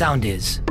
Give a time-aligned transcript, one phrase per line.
[0.00, 0.62] sound is.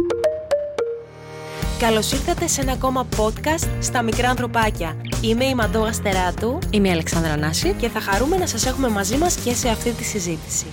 [1.79, 5.01] Καλώς ήρθατε σε ένα ακόμα podcast στα μικρά ανθρωπάκια.
[5.21, 7.73] Είμαι η Μαντώ Αστεράτου Είμαι η Αλεξάνδρα Νάση.
[7.73, 10.65] και θα χαρούμε να σας έχουμε μαζί μας και σε αυτή τη συζήτηση.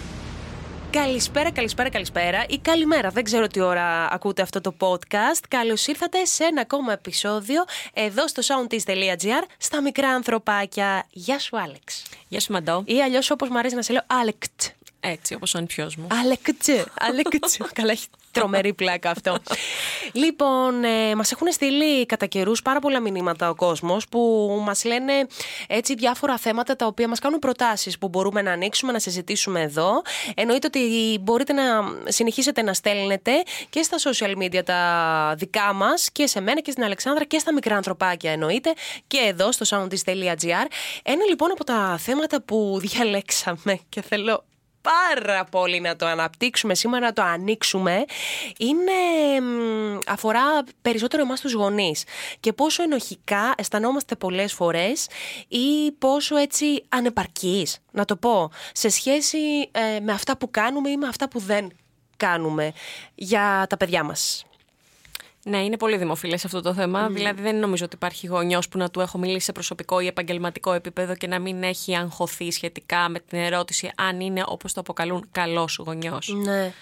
[0.91, 3.11] Καλησπέρα, καλησπέρα, καλησπέρα ή καλημέρα.
[3.11, 5.45] Δεν ξέρω τι ώρα ακούτε αυτό το podcast.
[5.49, 11.07] Καλώς ήρθατε σε ένα ακόμα επεισόδιο εδώ στο soundtease.gr στα μικρά ανθρωπάκια.
[11.11, 12.03] Γεια σου, Άλεξ.
[12.29, 12.83] Γεια σου, Μαντώ.
[12.87, 14.63] Ή αλλιώς όπως μου αρέσει να σε λέω, Άλεκτ.
[15.01, 16.07] Έτσι, όπως ο νηπιός μου.
[16.11, 16.71] Άλεκτ.
[17.01, 17.45] Άλεκτ.
[17.73, 18.07] Καλά, έχει
[18.39, 19.37] τρομερή πλάκα αυτό.
[20.13, 24.21] λοιπόν, ε, μας έχουν στείλει κατά καιρούς πάρα πολλά μηνύματα ο κόσμος που
[24.65, 25.13] μας λένε
[25.69, 30.03] έτσι διάφορα θέματα τα οποία μας κάνουν προτάσεις που μπορούμε να ανοίξουμε, να συζητήσουμε εδώ.
[30.35, 30.81] Εννοείται ότι
[31.21, 31.63] μπορείτε να
[32.05, 33.33] συνεχίσετε να στέλνετε
[33.71, 37.53] και στα social media τα δικά μας και σε μένα και στην Αλεξάνδρα και στα
[37.53, 38.73] μικρά ανθρωπάκια εννοείται
[39.07, 40.67] και εδώ στο soundist.gr.
[41.03, 44.45] Ένα λοιπόν από τα θέματα που διαλέξαμε και θέλω
[44.87, 48.05] πάρα πολύ να το αναπτύξουμε σήμερα, να το ανοίξουμε,
[48.59, 48.93] είναι,
[49.41, 50.43] μ, αφορά
[50.83, 52.05] περισσότερο εμάς τους γονείς
[52.41, 55.07] και πόσο ενοχικά αισθανόμαστε πολλές φορές
[55.49, 59.39] ή πόσο έτσι ανεπαρκείς, να το πω, σε σχέση
[59.73, 61.71] ε, με αυτά που κάνουμε ή με αυτά που δεν
[62.17, 62.73] κάνουμε
[63.15, 64.46] για τα παιδιά μας.
[65.49, 67.09] Ναι, είναι πολύ δημοφιλές αυτό το θέμα.
[67.09, 70.73] Δηλαδή, δεν νομίζω ότι υπάρχει γονιός που να του έχω μιλήσει σε προσωπικό ή επαγγελματικό
[70.73, 75.29] επίπεδο και να μην έχει αγχωθεί σχετικά με την ερώτηση αν είναι όπως το αποκαλούν
[75.33, 76.35] καλός γονιός.
[76.45, 76.73] Ναι.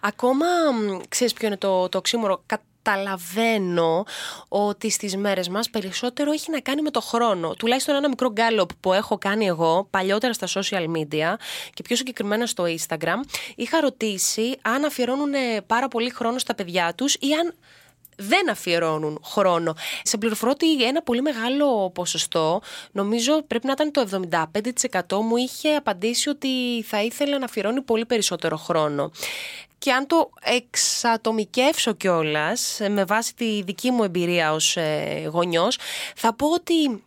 [0.00, 4.04] Ακόμα, μ, ξέρεις ποιο είναι το, το οξύμορο, καταλαβαίνω
[4.48, 7.54] ότι στις μέρες μας περισσότερο έχει να κάνει με το χρόνο.
[7.54, 11.34] Τουλάχιστον ένα μικρό γκάλωπ που έχω κάνει εγώ παλιότερα στα social media
[11.74, 13.16] και πιο συγκεκριμένα στο Instagram,
[13.54, 15.32] είχα ρωτήσει αν αφιερώνουν
[15.66, 17.54] πάρα πολύ χρόνο στα παιδιά τους ή αν
[18.16, 19.74] δεν αφιερώνουν χρόνο.
[20.02, 22.60] Σε πληροφορώ ότι ένα πολύ μεγάλο ποσοστό,
[22.92, 24.06] νομίζω πρέπει να ήταν το
[25.12, 29.10] 75% μου είχε απαντήσει ότι θα ήθελε να αφιερώνει πολύ περισσότερο χρόνο.
[29.78, 35.78] Και αν το εξατομικεύσω κιόλας, με βάση τη δική μου εμπειρία ως ε, γονιός,
[36.16, 37.02] θα πω ότι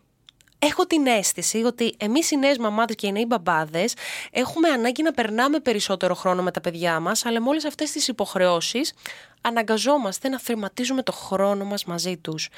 [0.58, 3.94] έχω την αίσθηση ότι εμείς οι νέες μαμάδες και οι νέοι μπαμπάδες
[4.30, 8.08] έχουμε ανάγκη να περνάμε περισσότερο χρόνο με τα παιδιά μας, αλλά με όλες αυτές τις
[8.08, 8.92] υποχρεώσεις
[9.46, 12.48] αναγκαζόμαστε να θρηματίζουμε το χρόνο μας μαζί τους.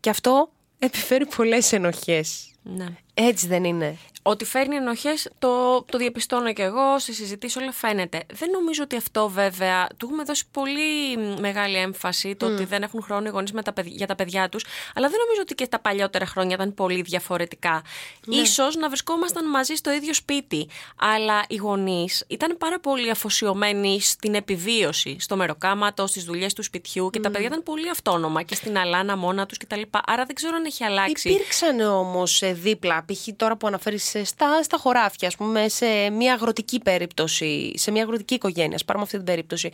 [0.00, 2.50] Και αυτό επιφέρει πολλές ενοχές.
[2.62, 2.86] Ναι.
[3.14, 3.96] Έτσι δεν είναι.
[4.22, 8.22] Ότι φέρνει ενοχές το, το διαπιστώνω και εγώ, στι συζητήσεις όλα φαίνεται.
[8.32, 9.86] Δεν νομίζω ότι αυτό βέβαια.
[9.96, 13.52] Του έχουμε δώσει πολύ μεγάλη έμφαση το ότι δεν έχουν χρόνο οι γονείς
[13.84, 14.64] για τα παιδιά τους.
[14.94, 17.82] Αλλά δεν νομίζω ότι και τα παλιότερα χρόνια ήταν πολύ διαφορετικά.
[18.26, 20.68] Ίσως να βρισκόμασταν μαζί στο ίδιο σπίτι.
[20.96, 27.10] Αλλά οι γονείς ήταν πάρα πολύ αφοσιωμένοι στην επιβίωση, στο μεροκάματο, στις δουλειές του σπιτιού
[27.10, 29.80] και τα παιδιά ήταν πολύ αυτόνομα και στην αλάνα μόνα τους κτλ.
[30.06, 31.28] Άρα δεν ξέρω αν έχει αλλάξει.
[31.28, 32.22] Υπήρξαν όμω
[32.52, 33.28] δίπλα, π.χ.
[33.36, 38.34] τώρα που αναφέρεις στα, στα χωράφια, ας πούμε, σε μια αγροτική περίπτωση, σε μια αγροτική
[38.34, 39.70] οικογένεια, ας πάρουμε αυτή την περίπτωση.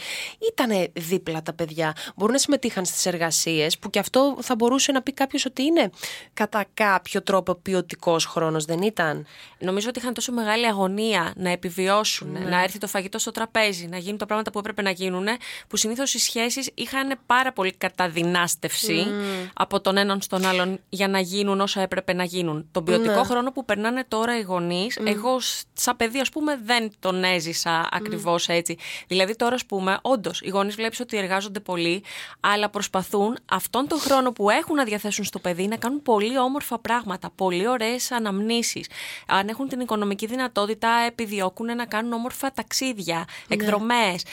[0.53, 1.95] Ήταν δίπλα τα παιδιά.
[2.17, 5.91] Μπορούν να συμμετείχαν στις εργασίες, που και αυτό θα μπορούσε να πει κάποιος ότι είναι
[6.35, 9.27] κατά κάποιο τρόπο ποιοτικός χρόνος, δεν ήταν;
[9.59, 13.99] Νομίζω ότι είχαν τόσο μεγάλη αγωνία να επιβιώσουν, να έρθει το φαγητό στο τραπέζι, να
[13.99, 15.27] γίνουν τα πράγματα που έπρεπε να γίνουν,
[15.69, 19.07] που συνήθως οι σχέσεις είχαν πάρα πολύ καταδυνάστευση
[19.55, 22.69] από τον έναν στον άλλον για να γίνουν όσα έπρεπε να γίνουν.
[22.73, 26.91] Τον ποιοτικό χρόνο που περνάνε τώρα οι γονείς, εγώ σ- σαν παιδί, ας πούμε, δεν
[27.01, 28.77] τον έζησα ακριβώς έτσι.
[29.07, 32.03] Δηλαδή, τώρα, ας πούμε, όντως, οι γονείς βλέπεις ότι εργάζονται πολύ,
[32.41, 36.79] αλλά προσπαθούν αυτόν τον χρόνο που έχουν να διαθέσουν στο παιδί να κάνουν πολύ όμορφα
[36.79, 38.89] πράγματα, πολύ ωραίες αναμνήσεις.
[39.27, 44.25] Αν έχουν την οικονομική δυνατότητα, επιδιώκουν να κάνουν όμορφα ταξίδια, εκδρομές,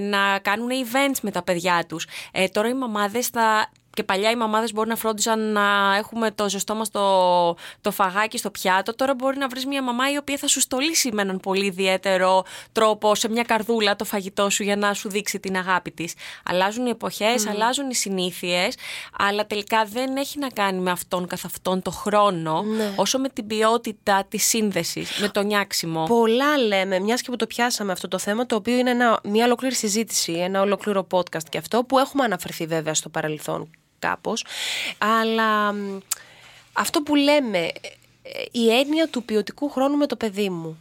[0.00, 2.06] να κάνουν events με τα παιδιά τους.
[2.32, 6.48] Ε, τώρα οι μαμάδες θα και παλιά οι μαμάδες μπορεί να φρόντιζαν να έχουμε το
[6.48, 8.94] ζεστό μας το, το φαγάκι στο πιάτο.
[8.94, 12.44] Τώρα μπορεί να βρεις μια μαμά η οποία θα σου στολίσει με έναν πολύ ιδιαίτερο
[12.72, 16.14] τρόπο σε μια καρδούλα το φαγητό σου για να σου δείξει την αγάπη της.
[16.44, 18.74] Αλλάζουν οι εποχές, αλλάζουν οι συνήθειες,
[19.18, 22.64] αλλά τελικά δεν έχει να κάνει με αυτόν καθ' αυτόν το χρόνο,
[22.96, 26.04] όσο με την ποιότητα της σύνδεσης, με το νιάξιμο.
[26.04, 29.44] Πολλά λέμε, μιας και που το πιάσαμε αυτό το θέμα, το οποίο είναι ένα, μια
[29.44, 34.44] ολόκληρη συζήτηση, ένα ολόκληρο podcast και αυτό που έχουμε αναφερθεί βέβαια στο παρελθόν κάπως.
[34.98, 35.98] Αλλά μ,
[36.72, 37.70] αυτό που λέμε, ε,
[38.22, 40.78] ε, η έννοια του ποιοτικού χρόνου με το παιδί μου.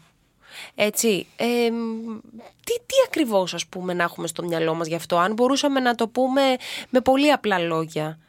[0.75, 2.17] Έτσι, ε, μ,
[2.63, 5.95] τι, τι ακριβώς ας πούμε να έχουμε στο μυαλό μας γι' αυτό, αν μπορούσαμε να
[5.95, 6.55] το πούμε
[6.89, 8.19] με πολύ απλά λόγια.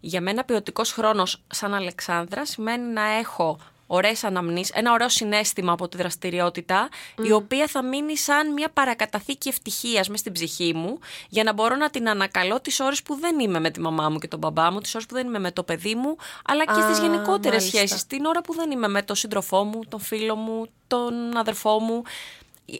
[0.00, 5.88] Για μένα ποιοτικός χρόνος σαν Αλεξάνδρας σημαίνει να έχω ωραίες αναμνήσεις, ένα ωραίο συνέστημα από
[5.88, 6.88] τη δραστηριότητα,
[7.22, 10.98] η οποία θα μείνει σαν μια παρακαταθήκη ευτυχίας μες στην ψυχή μου,
[11.28, 14.18] για να μπορώ να την ανακαλώ τις ώρες που δεν είμαι με τη μαμά μου
[14.18, 16.80] και τον μπαμπά μου, τις ώρες που δεν είμαι με το παιδί μου, αλλά και
[16.80, 17.78] Α, στις γενικότερες μάλιστα.
[17.78, 21.78] σχέσεις, την ώρα που δεν είμαι με τον σύντροφό μου, τον φίλο μου, τον αδερφό
[21.78, 22.02] μου.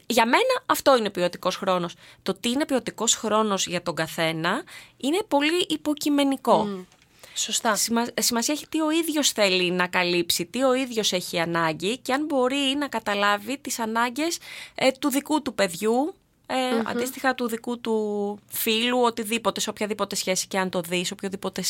[0.06, 1.94] Για μένα αυτό είναι ποιοτικός χρόνος.
[2.22, 4.62] Το τι είναι ποιοτικός χρόνος για τον καθένα
[4.96, 6.86] είναι πολύ υποκειμενικό.
[7.34, 7.76] Σωστά.
[8.18, 12.24] σημασία έχει τι ο ίδιος θέλει να καλύψει, τι ο ίδιος έχει ανάγκη και αν
[12.24, 14.38] μπορεί να καταλάβει τις ανάγκες
[14.74, 16.14] ε, του δικού του παιδιού,
[16.46, 16.54] ε,
[16.84, 21.62] αντίστοιχα του δικού του φίλου, οτιδήποτε, σε οποιαδήποτε σχέση και αν το δεις, σε οποιοδήποτε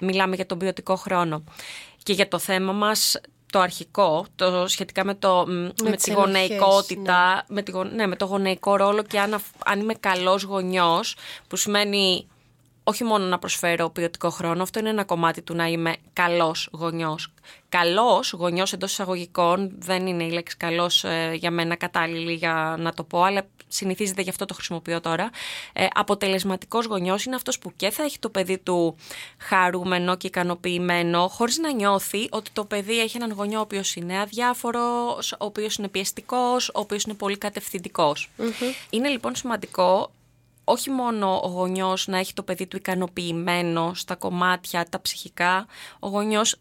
[0.00, 1.44] μιλάμε για τον ποιοτικό χρόνο.
[2.02, 3.20] Και για το θέμα μας,
[3.50, 5.46] το αρχικό, το σχετικά με, το,
[5.82, 7.54] με, τη γονεϊκότητα, ναι.
[7.54, 11.16] με, τη, ναι, με το γονεϊκό ρόλο και αν, αν είμαι καλός γονιός,
[11.48, 12.26] που σημαίνει
[12.84, 17.32] όχι μόνο να προσφέρω ποιοτικό χρόνο, αυτό είναι ένα κομμάτι του να είμαι καλός γονιός.
[17.68, 22.92] Καλός γονιός εντός εισαγωγικών, δεν είναι η λέξη καλός ε, για μένα κατάλληλη για να
[22.92, 25.30] το πω, αλλά συνηθίζεται γι' αυτό το χρησιμοποιώ τώρα.
[25.72, 28.96] Ε, Αποτελεσματικός γονιός είναι αυτός που και θα έχει το παιδί του
[29.38, 34.20] χαρούμενο και ικανοποιημένο, χωρίς να νιώθει ότι το παιδί έχει έναν γονιό ο οποίος είναι
[34.20, 37.38] αδιάφορος, ο οποίος είναι πιεστικός, ο οποίος είναι πολύ
[38.90, 40.10] Είναι λοιπόν σημαντικό
[40.70, 45.66] όχι μόνο ο γονιός να έχει το παιδί του ικανοποιημένο στα κομμάτια, τα ψυχικά,
[45.98, 46.56] ο γονιός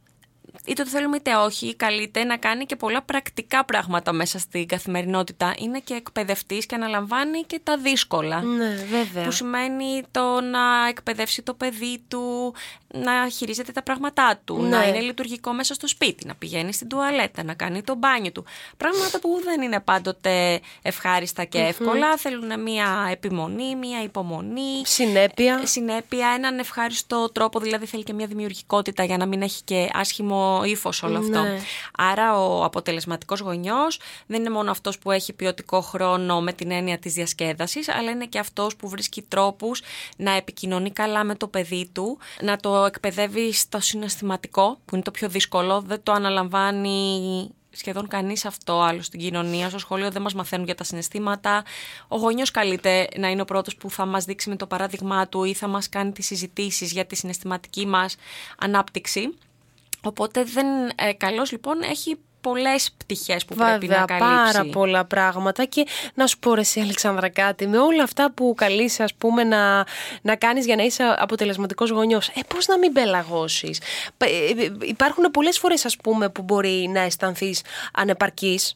[0.66, 5.54] είτε το θέλουμε είτε όχι, καλείται να κάνει και πολλά πρακτικά πράγματα μέσα στην καθημερινότητα.
[5.58, 8.42] Είναι και εκπαιδευτής και αναλαμβάνει και τα δύσκολα.
[8.42, 9.24] Ναι, βέβαια.
[9.24, 12.54] Που σημαίνει το να εκπαιδεύσει το παιδί του,
[12.94, 14.88] να χειρίζεται τα πράγματά του, να ναι.
[14.88, 18.46] είναι λειτουργικό μέσα στο σπίτι, να πηγαίνει στην τουαλέτα, να κάνει το μπάνιο του.
[18.78, 22.18] Πράγματα που δεν είναι πάντοτε ευχάριστα και εύκολα.
[22.18, 24.82] Θέλουν μια επιμονή, μια υπομονή.
[24.84, 25.66] Συνέπεια.
[25.66, 30.39] Συνέπεια, έναν ευχάριστο τρόπο, δηλαδή θέλει και μια δημιουργικότητα για να μην έχει και άσχημο
[30.66, 31.42] ύφος όλο αυτό.
[31.42, 31.60] Ναι.
[31.98, 36.98] Άρα ο αποτελεσματικός γονιός δεν είναι μόνο αυτός που έχει ποιοτικό χρόνο με την έννοια
[37.00, 39.82] της διασκέδασης, αλλά είναι και αυτός που βρίσκει τρόπους
[40.18, 45.12] να επικοινωνεί καλά με το παιδί του, να το εκπαιδεύει στο συναισθηματικό, που είναι το
[45.12, 49.70] πιο δύσκολο, δεν το αναλαμβάνει σχεδόν κανείς αυτό άλλο στην κοινωνία.
[49.70, 51.64] Στο σχολείο δεν μας μαθαίνουν για τα συναισθήματα.
[52.08, 55.44] Ο γονιός καλείται να είναι ο πρώτος που θα μας δείξει με το παράδειγμά του
[55.44, 58.16] ή θα μας κάνει τις συζητήσεις για τη συναισθηματική μας
[58.58, 59.34] ανάπτυξη.
[60.04, 64.18] Οπότε δεν, ε, καλός λοιπόν έχει πολλές πτυχές που πρέπει να καλύψει.
[64.20, 65.66] πάρα πολλά πράγματα.
[65.66, 69.86] Και να σου πω, εσύ, Αλεξάνδρα, κάτι με όλα αυτά που καλείς, ας πούμε, να,
[70.22, 72.28] να κάνεις για να είσαι αποτελεσματικός γονιός.
[72.28, 73.82] Ε, πώς να μην πελαγώσεις;
[74.18, 77.62] Ε, ε, υπάρχουν πολλές φορές, ας πούμε, που μπορεί να αισθανθείς
[77.94, 78.76] ανεπαρκής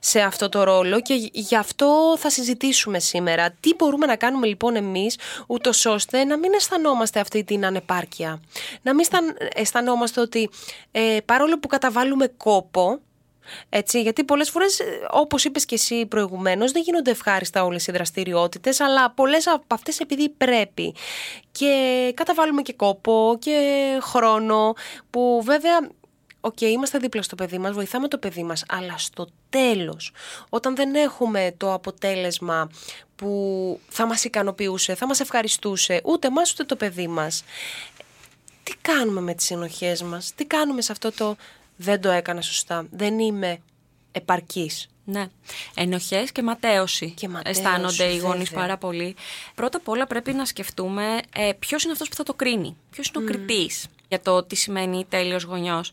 [0.00, 3.50] σε αυτό το ρόλο και γι' αυτό θα συζητήσουμε σήμερα.
[3.60, 8.40] Τι μπορούμε να κάνουμε λοιπόν εμείς ούτως ώστε να μην αισθανόμαστε αυτή την ανεπάρκεια;
[8.82, 9.06] Να μην
[9.54, 10.50] αισθανόμαστε ότι
[10.90, 13.00] ε, παρόλο που καταβάλουμε κόπο
[13.68, 17.92] έτσι, γιατί πολλές φορές, ε, όπως είπες και εσύ προηγουμένως, δεν γίνονται ευχάριστα όλες οι
[17.92, 20.94] δραστηριότητες, αλλά πολλές από αυτές επειδή πρέπει.
[21.52, 24.72] Και καταβάλουμε και κόπο και χρόνο,
[25.10, 25.90] που βέβαια
[26.44, 30.12] οκέι, okay, είμαστε δίπλα στο παιδί μας, βοηθάμε το παιδί μας, αλλά στο τέλος,
[30.48, 32.68] όταν δεν έχουμε το αποτέλεσμα
[33.16, 37.44] που θα μας ικανοποιούσε, θα μας ευχαριστούσε, ούτε εμάς ούτε το παιδί μας,
[38.62, 41.36] τι κάνουμε με τις συνοχές μας, τι κάνουμε σε αυτό το
[41.82, 43.58] δεν το έκανα σωστά, δεν είμαι
[44.12, 44.86] επαρκής.
[45.04, 45.26] Ναι.
[45.74, 47.10] Ενοχές και ματέωση.
[47.10, 49.16] Και ματέωση αισθάνονται οι γονείς πάρα πολύ.
[49.54, 52.76] Πρώτα απ' όλα πρέπει να σκεφτούμε ε, ποιος είναι αυτός που θα το κρίνει.
[52.90, 55.92] Ποιος είναι ο κριτής για το τι σημαίνει τέλειος γονιός.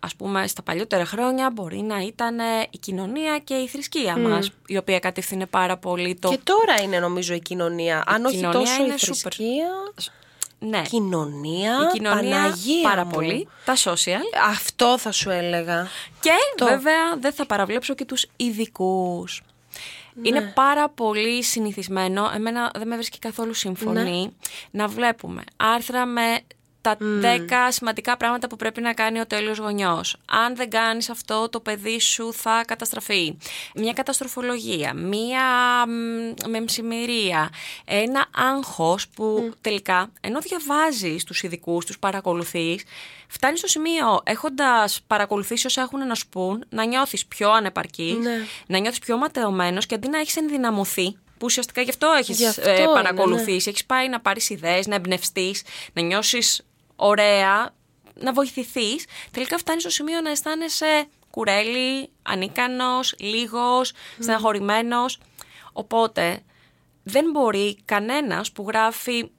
[0.00, 2.38] Α πούμε, στα παλιότερα χρόνια μπορεί να ήταν
[2.70, 4.20] η κοινωνία και η θρησκεία mm.
[4.20, 6.28] μας, η οποία κατευθύνει πάρα πολύ το.
[6.28, 8.02] Και τώρα είναι νομίζω η κοινωνία.
[8.06, 9.68] Αν όχι τόσο η θρησκεία.
[10.62, 10.82] Ναι.
[10.82, 13.10] Κοινωνία, η κοινωνία Παναγία πάρα μου.
[13.10, 13.48] πολύ.
[13.64, 14.48] Τα social.
[14.48, 15.88] Αυτό θα σου έλεγα.
[16.20, 19.42] Και βέβαια δεν θα παραβλέψω και τους ειδικούς.
[20.14, 20.28] Ναι.
[20.28, 24.30] Είναι πάρα πολύ συνηθισμένο, εμένα δεν με βρίσκει καθόλου σύμφωνη, ναι.
[24.70, 26.40] να βλέπουμε άρθρα με
[26.80, 27.24] τα mm.
[27.24, 30.16] 10 σημαντικά πράγματα που πρέπει να κάνει ο τέλειος γονιός.
[30.26, 33.36] Αν δεν κάνεις αυτό, το παιδί σου θα καταστραφεί.
[33.74, 35.44] Μια καταστροφολογία, μια
[36.48, 37.50] μεμψημερία,
[37.84, 42.84] ένα άγχος που τελικά, ενώ διαβάζεις τους ειδικούς, τους παρακολουθείς,
[43.28, 48.46] φτάνεις στο σημείο, έχοντας παρακολουθήσει όσα έχουν να σου πούν, να νιώθεις πιο ανεπαρκής, ναι.
[48.66, 52.84] να νιώθεις πιο ματαιωμένος και αντί να έχεις ενδυναμωθεί, που ουσιαστικά γι' αυτό έχεις ε,
[52.94, 53.50] παρακολουθήσει.
[53.50, 53.70] Ναι.
[53.70, 56.62] Έχεις πάει να πάρεις ιδέες, να εμπνευστείς, να νιώσεις
[57.00, 57.74] ωραία,
[58.14, 65.06] να βοηθηθείς, τελικά φτάνεις στο σημείο να αισθάνεσαι κουρέλι, ανίκανος, λίγος, mm.
[65.72, 66.42] Οπότε
[67.02, 69.30] δεν μπορεί κανένας που γράφει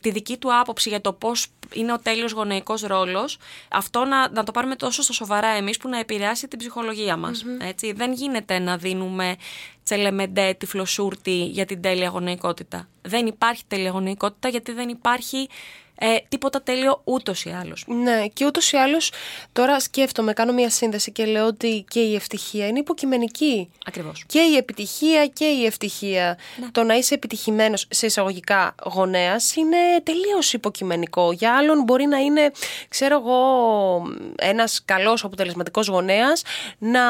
[0.00, 3.38] τη δική του άποψη για το πώς είναι ο τέλειος γονεϊκός ρόλος,
[3.68, 7.44] αυτό να, να το πάρουμε τόσο στο σοβαρά εμείς που να επηρεάσει την ψυχολογία μας.
[7.60, 7.92] Έτσι.
[7.92, 9.36] Δεν γίνεται να δίνουμε
[9.82, 12.88] τσελεμεντέ τυφλοσούρτη για την τέλεια γονεϊκότητα.
[13.02, 15.48] Δεν υπάρχει τέλεια γονεϊκότητα γιατί δεν υπάρχει
[16.02, 17.84] Ε, τίποτα τέλειο ούτως ή άλλως.
[17.86, 19.12] Ναι, και ούτως ή άλλως
[19.52, 23.70] τώρα σκέφτομαι, κάνω μια σύνδεση και λέω ότι και η ευτυχία είναι υποκειμενική.
[23.86, 24.24] Ακριβώς.
[24.26, 26.38] Και η επιτυχία και η ευτυχία.
[26.72, 31.32] Το να είσαι επιτυχημένος σε εισαγωγικά γονέας είναι τελείως υποκειμενικό.
[31.32, 32.50] Για άλλον μπορεί να είναι,
[32.88, 33.42] ξέρω εγώ,
[34.36, 36.42] ένας καλός αποτελεσματικός γονέας
[36.78, 37.02] να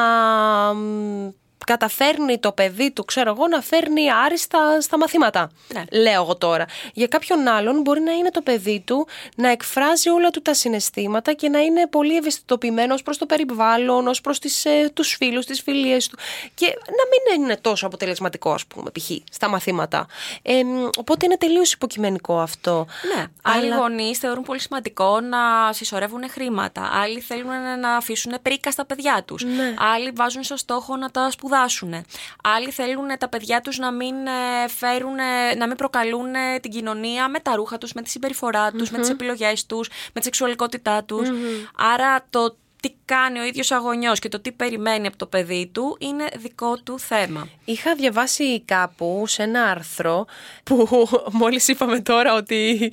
[1.65, 5.51] καταφέρνει το παιδί του, ξέρω εγώ, να φέρνει άριστα στα μαθήματα.
[5.73, 5.99] Ναι.
[5.99, 6.65] Λέω εγώ τώρα.
[6.93, 11.33] Για κάποιον άλλον μπορεί να είναι το παιδί του να εκφράζει όλα του τα συναισθήματα
[11.33, 16.07] και να είναι πολύ ευαισθητοποιημένος προς το περιβάλλον, ως προς ε, τους φίλους, τις φιλίες
[16.07, 16.17] του.
[16.53, 19.09] Και να μην είναι τόσο αποτελεσματικό, ας πούμε, π.χ.
[19.31, 20.07] στα μαθήματα.
[20.41, 20.61] Ε,
[20.97, 22.87] οπότε είναι τελείως υποκειμενικό αυτό.
[23.15, 23.25] Ναι.
[23.41, 26.89] Άλλοι γονείς θεωρούν πολύ σημαντικό να συσσωρεύουν χρήματα.
[26.93, 29.43] Άλλοι θέλουν να αφήσουν πρίκα στα παιδιά τους.
[29.43, 29.73] Ναι.
[29.93, 32.05] Άλλοι βάζουν στο στόχο να τα σπουδάσουν σπουδάσουν.
[32.43, 36.71] Άλλοι θέλουν τα παιδιά τους να μην, ε, φέρουν, ε, να μην προκαλούν ε, την
[36.71, 40.23] κοινωνία με τα ρούχα τους, με τη συμπεριφορά τους, με τις επιλογές τους, με τη
[40.23, 41.29] σεξουαλικότητά τους.
[41.75, 45.97] Άρα το τι κάνει ο ίδιος αγωνιός και το τι περιμένει από το παιδί του
[45.99, 47.47] είναι δικό του θέμα.
[47.65, 50.25] Είχα διαβάσει κάπου σε ένα άρθρο
[50.63, 50.87] που
[51.39, 52.91] μόλις είπαμε τώρα ότι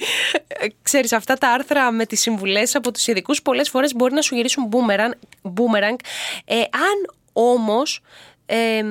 [0.82, 4.34] ξέρεις αυτά τα άρθρα με τις συμβουλές από τους ειδικούς πολλές φορές μπορεί να σου
[4.34, 4.68] γυρίσουν
[5.42, 5.96] boomerang,
[6.44, 8.00] ε, αν όμως
[8.50, 8.84] ε,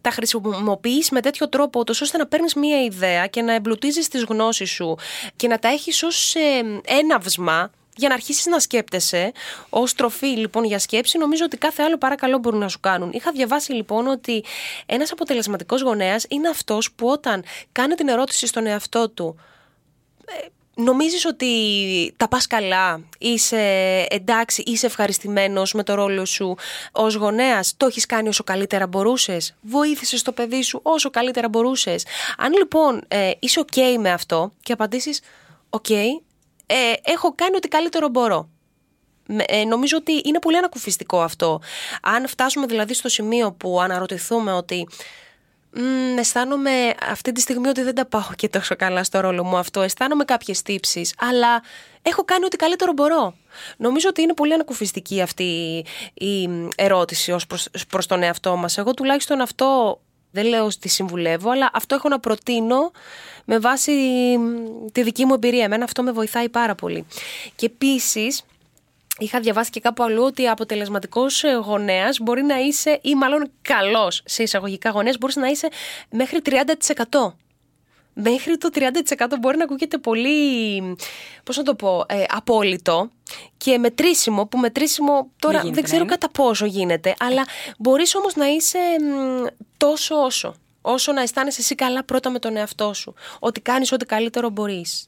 [0.00, 4.70] τα χρησιμοποιείς με τέτοιο τρόπο ώστε να παίρνεις μία ιδέα και να εμπλουτίζεις τις γνώσεις
[4.70, 4.96] σου
[5.36, 6.40] και να τα έχεις ως ε,
[6.84, 9.32] έναυσμα για να αρχίσεις να σκέπτεσαι
[9.68, 13.10] ως τροφή λοιπόν για σκέψη, νομίζω ότι κάθε άλλο παρακαλώ μπορούν να σου κάνουν.
[13.12, 14.44] Είχα διαβάσει λοιπόν ότι
[14.86, 19.36] ένας αποτελεσματικός γονέας είναι αυτός που όταν κάνει την ερώτηση στον εαυτό του
[20.26, 20.46] ε,
[20.82, 21.48] Νομίζεις ότι
[22.16, 23.60] τα πας καλά, είσαι
[24.10, 26.54] εντάξει, είσαι ευχαριστημένος με το ρόλο σου
[26.92, 32.06] ως γονέας, το έχεις κάνει όσο καλύτερα μπορούσες, βοήθησες το παιδί σου όσο καλύτερα μπορούσες;
[32.38, 35.20] Αν λοιπόν ε, είσαι ok με αυτό και απαντήσεις
[35.70, 35.90] ok,
[36.66, 38.48] ε, έχω κάνει ό,τι καλύτερο μπορώ.
[39.36, 41.60] Ε, νομίζω ότι είναι πολύ ανακουφιστικό αυτό.
[42.02, 44.88] Αν φτάσουμε δηλαδή στο σημείο που αναρωτηθούμε ότι
[45.74, 49.56] Μ, αισθάνομαι αυτή τη στιγμή ότι δεν τα πάω και τόσο καλά στο ρόλο μου
[49.56, 49.80] αυτό.
[49.80, 51.62] Αισθάνομαι κάποιες τύψεις, αλλά
[52.02, 53.34] έχω κάνει ό,τι καλύτερο μπορώ.
[53.76, 58.78] Νομίζω ότι είναι πολύ ανακουφιστική αυτή η ερώτηση ως προς, προς τον εαυτό μας.
[58.78, 60.00] Εγώ τουλάχιστον αυτό
[60.30, 62.90] δεν λέω ότι συμβουλεύω, αλλά αυτό έχω να προτείνω
[63.44, 63.92] με βάση
[64.92, 65.64] τη δική μου εμπειρία.
[65.64, 67.06] Εμένα αυτό με βοηθάει πάρα πολύ.
[67.56, 68.42] Και επίσης,
[69.18, 74.22] Είχα διαβάσει και κάπου αλλού ότι αποτελεσματικός ε, γονέας μπορεί να είσαι, ή μάλλον καλός
[74.24, 75.68] σε εισαγωγικά γονέας, μπορείς να είσαι
[76.10, 77.34] μέχρι 30%.
[78.14, 78.80] Μέχρι το 30%
[79.40, 80.82] μπορεί να ακούγεται πολύ,
[81.44, 83.10] πώς να το πω, ε, απόλυτο
[83.56, 87.44] και μετρήσιμο, που μετρήσιμο τώρα δεν ξέρω κατά πόσο γίνεται, αλλά
[87.78, 88.78] μπορείς όμως να είσαι
[89.76, 94.06] τόσο όσο, όσο να αισθάνεσαι εσύ καλά πρώτα με τον εαυτό σου, ότι κάνεις ό,τι
[94.06, 95.06] καλύτερο μπορείς.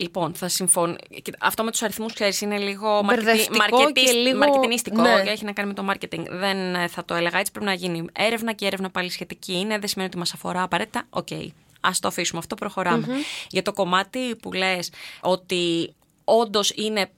[0.00, 0.96] Λοιπόν, θα συμφωνώ.
[1.38, 5.22] Αυτό με τους αριθμούς, ξέρεις, είναι λίγο μαρκετινίστικο ναι.
[5.24, 6.24] και έχει να κάνει με το marketing.
[6.28, 7.52] Δεν ε, θα το έλεγα έτσι.
[7.52, 9.78] Πρέπει να γίνει έρευνα και έρευνα πάλι σχετική είναι.
[9.78, 11.02] Δεν σημαίνει ότι μας αφορά απαραίτητα.
[11.10, 11.26] Οκέι.
[11.30, 11.48] Okay.
[11.80, 12.56] Α το αφήσουμε αυτό,
[13.48, 14.90] Για το κομμάτι που λες
[15.20, 17.10] ότι όντως είναι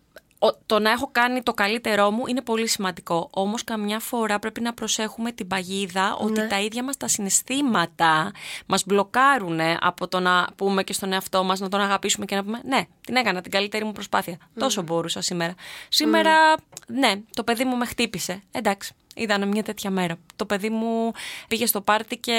[0.67, 3.29] το να έχω κάνει το καλύτερό μου είναι πολύ σημαντικό.
[3.33, 6.47] Όμως, καμιά φορά πρέπει να προσέχουμε την παγίδα ότι Ναι.
[6.47, 8.33] τα ίδια μας τα συναισθήματα
[8.67, 12.45] μας μπλοκάρουν από το να πούμε και στον εαυτό μας, να τον αγαπήσουμε και να
[12.45, 14.37] πούμε Ναι, την έκανα την καλύτερη μου προσπάθεια.
[14.59, 15.55] Τόσο μπορούσα σήμερα.
[15.89, 16.33] Σήμερα,
[16.87, 18.43] ναι, το παιδί μου με χτύπησε.
[18.53, 18.95] Εντάξει.
[19.17, 20.17] Ήταν μια τέτοια μέρα.
[20.37, 21.11] Το παιδί μου
[21.49, 22.33] πήγε στο πάρτι και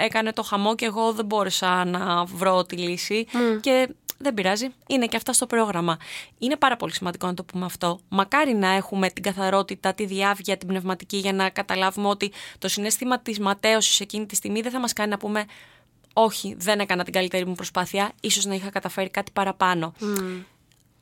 [0.00, 3.26] έκανε το χαμό και εγώ δεν μπόρεσα να βρω τη λύση.
[3.60, 3.88] Και
[4.18, 5.96] δεν πειράζει, είναι και αυτά στο πρόγραμμα.
[6.38, 8.00] Είναι πάρα πολύ σημαντικό να το πούμε αυτό.
[8.08, 13.20] Μακάρι να έχουμε την καθαρότητα, τη διάβγεια, την πνευματική για να καταλάβουμε ότι το συνέστημα
[13.20, 15.44] της ματέωσης εκείνη τη στιγμή δεν θα μας κάνει να πούμε
[16.12, 19.92] όχι, δεν έκανα την καλύτερη μου προσπάθεια, ίσως να είχα καταφέρει κάτι παραπάνω.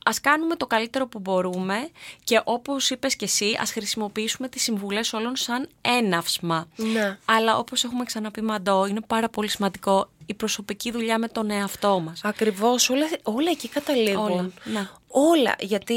[0.07, 1.89] Ας κάνουμε το καλύτερο που μπορούμε
[2.25, 6.69] και όπως είπες και εσύ, ας χρησιμοποιήσουμε τις συμβουλές όλων σαν έναυσμα.
[6.77, 7.19] Ναι.
[7.25, 12.01] Αλλά όπως έχουμε ξαναπεί Μαντώ, είναι πάρα πολύ σημαντικό η προσωπική δουλειά με τον εαυτό
[12.01, 12.21] μας.
[12.25, 14.31] Ακριβώς, όλα, όλα εκεί καταλήγουν.
[14.31, 14.89] Όλα, ναι.
[15.09, 15.95] Όλα, γιατί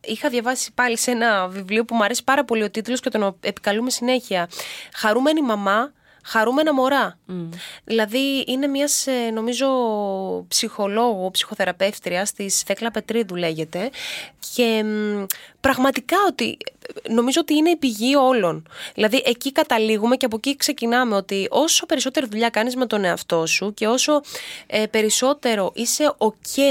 [0.00, 3.36] είχα διαβάσει πάλι σε ένα βιβλίο που μου αρέσει πάρα πολύ ο τίτλος και τον
[3.40, 4.48] επικαλούμε συνέχεια.
[4.94, 5.92] Χαρούμενη μαμά,
[6.28, 7.18] χαρούμενα μωρά.
[7.84, 9.66] Δηλαδή είναι μιας ε, νομίζω
[10.48, 13.90] ψυχολόγου, ψυχοθεραπεύτριας της Θέκλα Πετρίδου λέγεται
[14.54, 15.24] και μ,
[15.60, 16.56] πραγματικά ότι
[17.08, 18.68] νομίζω ότι είναι η πηγή όλων.
[18.94, 23.46] Δηλαδή εκεί καταλήγουμε και από εκεί ξεκινάμε ότι όσο περισσότερη δουλειά κάνεις με τον εαυτό
[23.46, 24.20] σου και όσο
[24.66, 26.62] ε, περισσότερο είσαι ok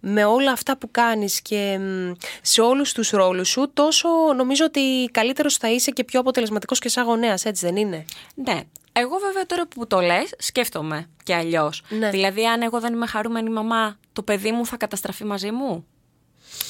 [0.00, 5.08] με όλα αυτά που κάνεις και μ, σε όλους τους ρόλους σου, τόσο νομίζω ότι
[5.12, 8.60] καλύτερος θα είσαι και πιο αποτελεσματικός και σαν γονέας, έτσι δεν είναι; Ναι.
[8.92, 11.82] Εγώ βέβαια τώρα που το λες, σκέφτομαι και αλλιώς.
[11.88, 12.10] Ναι.
[12.10, 15.86] Δηλαδή, αν εγώ δεν είμαι χαρούμενη μαμά, το παιδί μου θα καταστραφεί μαζί μου;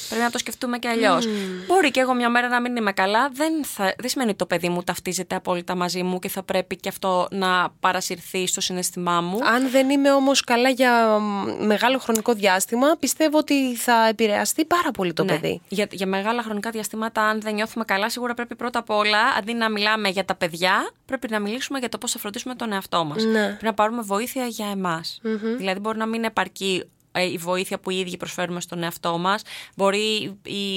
[0.09, 1.25] Πρέπει να το σκεφτούμε και αλλιώς.
[1.67, 3.29] Μπορεί και εγώ μια μέρα να μην είμαι καλά.
[3.33, 6.75] Δεν, θα, δεν σημαίνει ότι το παιδί μου ταυτίζεται απόλυτα μαζί μου και θα πρέπει
[6.75, 9.37] και αυτό να παρασυρθεί στο συναισθημά μου.
[9.45, 14.91] Αν δεν είμαι όμως καλά για μ, μεγάλο χρονικό διάστημα, πιστεύω ότι θα επηρεαστεί πάρα
[14.91, 15.31] πολύ το Ναι.
[15.33, 15.61] παιδί.
[15.67, 19.53] Για, για μεγάλα χρονικά διαστήματα, αν δεν νιώθουμε καλά, σίγουρα πρέπει πρώτα απ' όλα, αντί
[19.53, 23.03] να μιλάμε για τα παιδιά, πρέπει να μιλήσουμε για το πώς θα φροντίσουμε τον εαυτό
[23.03, 23.23] μας.
[23.23, 23.45] Ναι.
[23.45, 25.03] Πρέπει να πάρουμε βοήθεια για εμα
[25.57, 26.87] Δηλαδή, μπορεί να μην επαρκεί ε,
[27.19, 29.41] η βοήθεια που οι ίδιοι προσφέρουμε στον εαυτό μας.
[29.75, 30.75] Μπορεί οι,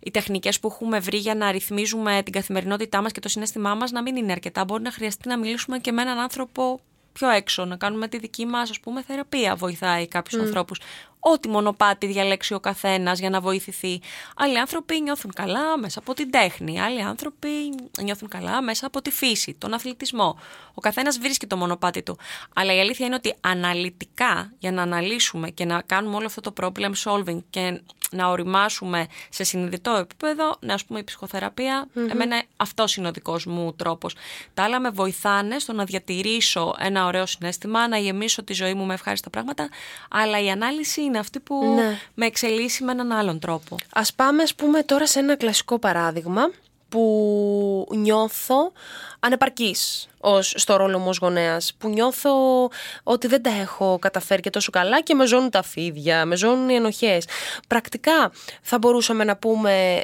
[0.00, 3.90] οι τεχνικές που έχουμε βρει για να ρυθμίζουμε την καθημερινότητά μας και το συνέστημά μας
[3.90, 4.64] να μην είναι αρκετά.
[4.64, 6.80] Μπορεί να χρειαστεί να μιλήσουμε και με έναν άνθρωπο
[7.12, 9.54] πιο έξω, να κάνουμε τη δική μας, ας πούμε, θεραπεία.
[9.54, 10.80] Βοηθάει κάποιους ανθρώπους.
[11.24, 14.00] Ό,τι μονοπάτι διαλέξει ο καθένας για να βοηθηθεί.
[14.36, 16.80] Άλλοι άνθρωποι νιώθουν καλά μέσα από την τέχνη.
[16.80, 17.48] Άλλοι άνθρωποι
[18.02, 20.38] νιώθουν καλά μέσα από τη φύση, τον αθλητισμό.
[20.74, 22.18] Ο καθένας βρίσκει το μονοπάτι του.
[22.54, 26.52] Αλλά η αλήθεια είναι ότι αναλυτικά, για να αναλύσουμε και να κάνουμε όλο αυτό το
[26.60, 27.80] problem solving και
[28.12, 33.46] να οριμάσουμε σε συνειδητό επίπεδο, να ας πούμε η ψυχοθεραπεία, εμένα αυτός είναι ο δικός
[33.46, 34.14] μου τρόπος.
[34.54, 38.84] Τα άλλα με βοηθάνε στο να διατηρήσω ένα ωραίο συνέστημα, να γεμίσω τη ζωή μου
[38.84, 39.68] με ευχάριστα πράγματα,
[40.10, 41.98] αλλά η ανάλυση είναι αυτή που Ναι.
[42.14, 43.76] με εξελίσσει με έναν άλλον τρόπο.
[43.92, 46.50] Ας πάμε ας πούμε τώρα σε ένα κλασικό παράδειγμα
[46.92, 48.72] που νιώθω
[49.20, 52.30] ανεπαρκής ως, στο ρόλο μου ως γονέας, που νιώθω
[53.02, 56.68] ότι δεν τα έχω καταφέρει και τόσο καλά και με ζώνουν τα φίδια, με ζώνουν
[56.68, 57.26] οι ενοχές.
[57.68, 58.32] Πρακτικά
[58.62, 60.00] θα μπορούσαμε να πούμε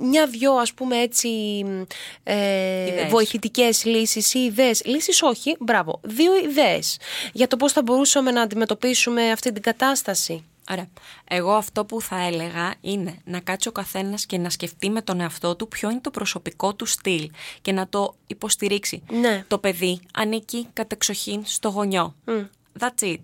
[0.00, 1.28] μια-δυο ας πούμε έτσι
[2.22, 3.10] ε, Ιδέες.
[3.10, 4.82] βοηθητικές λύσεις ή ιδέες.
[4.84, 6.98] Λύσεις όχι, μπράβο, δύο ιδέες
[7.32, 10.44] για το πώς θα μπορούσαμε να αντιμετωπίσουμε αυτή την κατάσταση.
[10.70, 10.88] Ωραία.
[11.28, 15.20] Εγώ αυτό που θα έλεγα είναι να κάτσει ο καθένας και να σκεφτεί με τον
[15.20, 17.30] εαυτό του ποιο είναι το προσωπικό του στυλ
[17.62, 19.02] και να το υποστηρίξει.
[19.10, 19.44] Ναι.
[19.48, 22.14] Το παιδί ανήκει κατεξοχήν στο γονιό.
[22.78, 23.20] That's it.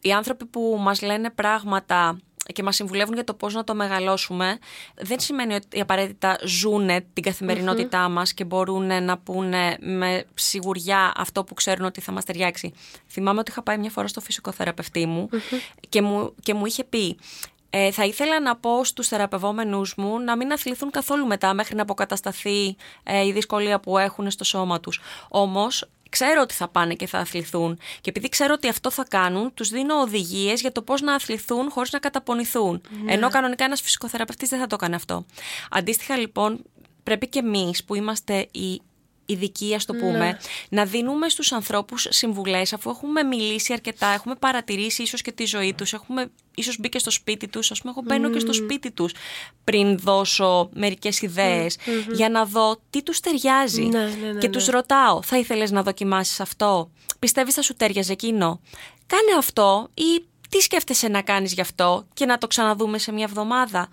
[0.00, 2.18] Οι άνθρωποι που μας λένε πράγματα
[2.52, 4.58] και μας συμβουλεύουν για το πώς να το μεγαλώσουμε
[4.94, 11.44] δεν σημαίνει ότι απαραίτητα ζούνε την καθημερινότητά μας και μπορούν να πούνε με σιγουριά αυτό
[11.44, 12.72] που ξέρουν ότι θα μας ταιριάξει.
[13.08, 15.28] Θυμάμαι ότι είχα πάει μια φορά στο φυσικοθεραπευτή μου
[15.88, 17.16] και, μου και μου είχε πει
[17.70, 21.82] ε, θα ήθελα να πω στους θεραπευόμενους μου να μην αθληθούν καθόλου μετά μέχρι να
[21.82, 25.00] αποκατασταθεί ε, η δυσκολία που έχουν στο σώμα τους.
[25.28, 29.54] Όμως ξέρω ότι θα πάνε και θα αθληθούν και επειδή ξέρω ότι αυτό θα κάνουν,
[29.54, 32.80] τους δίνω οδηγίες για το πώς να αθληθούν χωρίς να καταπονηθούν.
[33.06, 35.26] Ενώ κανονικά ένας φυσικοθεραπευτής δεν θα το έκανε αυτό.
[35.70, 36.62] Αντίστοιχα λοιπόν
[37.02, 38.80] πρέπει και εμείς που είμαστε οι
[39.26, 45.02] ειδικοί, ας το πούμε, να δίνουμε στους ανθρώπους συμβουλές αφού έχουμε μιλήσει αρκετά, έχουμε παρατηρήσει
[45.02, 48.02] ίσως και τη ζωή τους, έχουμε ίσως μπει και στο σπίτι τους, ας πούμε εγώ
[48.06, 49.12] μπαίνω και στο σπίτι τους
[49.64, 51.76] πριν δώσω μερικές ιδέες
[52.12, 54.52] για να δω τι τους ταιριάζει Ναι, ναι, ναι, και ναι.
[54.52, 58.60] τους ρωτάω, θα ήθελες να δοκιμάσεις αυτό, πιστεύεις θα σου τέριαζε εκείνο,
[59.06, 63.24] κάνε αυτό ή τι σκέφτεσαι να κάνεις γι' αυτό και να το ξαναδούμε σε μια
[63.24, 63.88] εβδομάδα.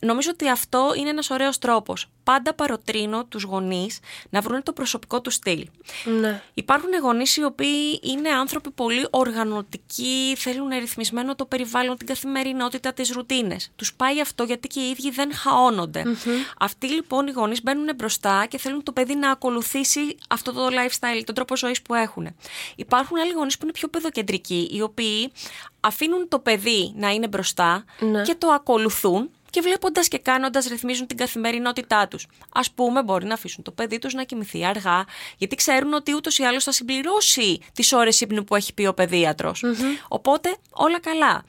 [0.00, 2.06] Νομίζω ότι αυτό είναι ένας ωραίος τρόπος.
[2.24, 3.98] Πάντα παροτρύνω τους γονείς
[4.30, 5.68] να βρουν το προσωπικό του στυλ.
[6.20, 6.42] Ναι.
[6.54, 13.10] Υπάρχουν γονείς οι οποίοι είναι άνθρωποι πολύ οργανωτικοί, θέλουν ρυθμισμένο το περιβάλλον, την καθημερινότητα, τις
[13.10, 13.70] ρουτίνες.
[13.76, 16.02] Τους πάει αυτό γιατί και οι ίδιοι δεν χαωνονται
[16.58, 21.22] Αυτοί λοιπόν οι γονείς μπαίνουν μπροστά και θέλουν το παιδί να ακολουθήσει αυτό το lifestyle,
[21.24, 22.36] τον τρόπο ζωής που έχουν.
[22.76, 25.32] Υπάρχουν άλλοι γονείς που είναι πιο παιδοκεντρικοί, οι οποίοι
[25.80, 28.22] αφήνουν το παιδί να είναι μπροστά Ναι.
[28.22, 32.26] και το ακολουθούν και βλέποντας και κάνοντας ρυθμίζουν την καθημερινότητά τους.
[32.52, 35.04] Α πούμε, μπορεί να αφήσουν το παιδί τους να κοιμηθεί αργά,
[35.36, 38.94] γιατί ξέρουν ότι ούτως ή άλλως θα συμπληρώσει τις ώρες ύπνου που έχει πει ο
[38.94, 39.64] παιδιατρος
[40.08, 41.44] Οπότε, όλα καλά.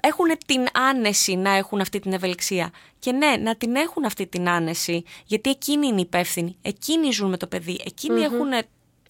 [0.00, 2.70] Έχουν την άνεση να έχουν αυτή την ευελιξία.
[2.98, 6.56] Και ναι, να την έχουν αυτή την άνεση, γιατί εκείνοι είναι υπεύθυνοι.
[6.62, 7.80] Εκείνοι ζουν με το παιδί.
[7.84, 8.48] Εκείνοι έχουν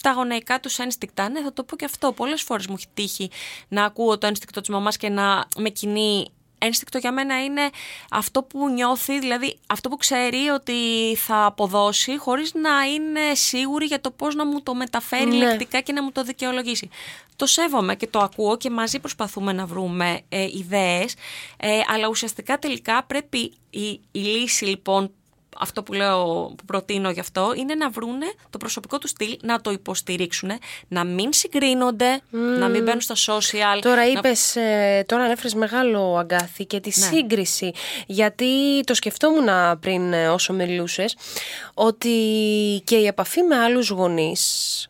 [0.03, 1.29] τα γονεϊκά τους ένστικτα.
[1.29, 2.11] Ναι, θα το πω και αυτό.
[2.11, 3.29] Πολλές φορές μου έχει τύχει
[3.67, 7.69] να ακούω το ένστικτο της μαμάς και να με κινεί ένστικτο για μένα είναι
[8.11, 10.73] αυτό που νιώθει, δηλαδή αυτό που ξέρει ότι
[11.15, 15.35] θα αποδώσει χωρίς να είναι σίγουρη για το πώς να μου το μεταφέρει Ναι.
[15.35, 16.89] λεκτικά και να μου το δικαιολογήσει.
[17.35, 21.13] Το σέβομαι και το ακούω και μαζί προσπαθούμε να βρούμε ε, ιδέες,
[21.57, 23.37] ε, αλλά ουσιαστικά τελικά πρέπει
[23.69, 25.11] η, η λύση λοιπόν
[25.59, 26.25] αυτό που λέω,
[26.57, 30.51] που προτείνω γι' αυτό, είναι να βρούνε το προσωπικό τους στυλ, να το υποστηρίξουν,
[30.87, 32.21] να μην συγκρίνονται,
[32.59, 33.79] να μην μπαίνουν στα social.
[33.81, 37.71] Τώρα να- είπες, ε, τώρα ανέφερες μεγάλο αγκάθι και τη σύγκριση.
[38.07, 39.47] Γιατί το σκεφτόμουν
[39.79, 41.15] πριν ε, όσο μιλούσες,
[41.73, 42.11] ότι
[42.83, 44.87] και η επαφή με άλλους γονείς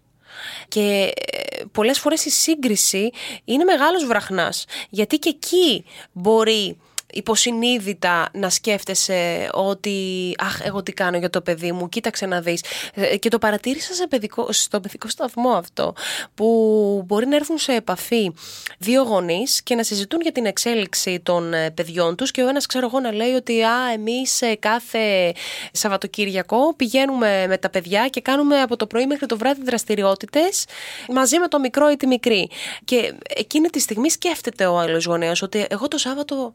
[0.67, 3.09] και ε, πολλές φορές η σύγκριση
[3.45, 4.65] είναι μεγάλος βραχνάς.
[4.89, 6.77] Γιατί και εκεί μπορεί
[7.13, 12.63] υποσυνείδητα να σκέφτεσαι ότι αχ εγώ τι κάνω για το παιδί μου, κοίταξε να δεις
[12.93, 15.93] ε, και το παρατήρησα σε παιδικό, στο παιδικό σταθμό αυτό
[16.35, 18.33] που μπορεί να έρθουν σε επαφή
[18.77, 22.65] δύο γονείς και να συζητούν για την εξέλιξη των ε, παιδιών τους και ο ένας
[22.65, 25.33] ξέρω εγώ να λέει ότι α, εμείς κάθε
[25.71, 30.65] Σαββατοκύριακο πηγαίνουμε με τα παιδιά και κάνουμε από το πρωί μέχρι το βράδυ δραστηριότητες
[31.09, 32.49] μαζί με το μικρό ή τη μικρή
[32.85, 36.53] και εκείνη τη στιγμή σκέφτεται ο άλλος γονέας ότι εγώ το Σάββατο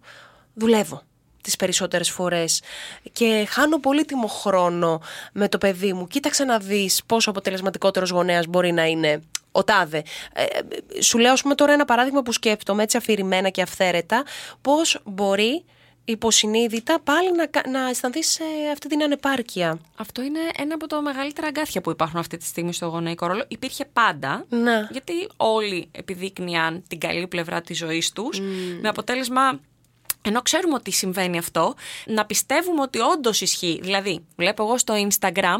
[0.54, 1.02] δουλεύω
[1.42, 2.62] τις περισσότερες φορές
[3.12, 5.00] και χάνω πολύτιμο χρόνο
[5.32, 6.06] με το παιδί μου.
[6.06, 10.02] Κοίταξε να δεις πόσο αποτελεσματικότερος γονέας μπορεί να είναι ο τάδε.
[10.32, 10.44] Ε,
[11.00, 14.24] σου λέω, πούμε, τώρα ένα παράδειγμα που σκέφτομαι έτσι αφηρημένα και αυθαίρετα,
[14.60, 15.64] πώς μπορεί
[16.04, 18.38] υποσυνείδητα πάλι να, να αισθανθείς
[18.72, 19.78] αυτή την ανεπάρκεια.
[19.96, 23.44] Αυτό είναι ένα από τα μεγαλύτερα αγκάθια που υπάρχουν αυτή τη στιγμή στο γονεϊκό ρόλο.
[23.48, 24.88] Υπήρχε πάντα, ναι.
[24.90, 28.40] γιατί όλοι επιδείκνυαν την καλή πλευρά της ζωής τους,
[28.80, 29.60] με αποτέλεσμα
[30.22, 31.74] ενώ ξέρουμε ότι συμβαίνει αυτό,
[32.06, 33.78] να πιστεύουμε ότι όντως ισχύει.
[33.82, 35.58] Δηλαδή, βλέπω εγώ στο Instagram